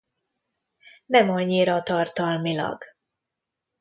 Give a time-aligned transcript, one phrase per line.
[1.05, 2.83] Nem annyira tartalmilag.